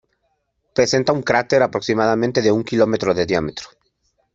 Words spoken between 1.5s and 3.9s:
de aproximadamente un kilómetro de diámetro.